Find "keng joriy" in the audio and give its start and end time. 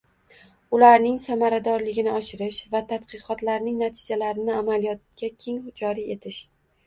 5.45-6.11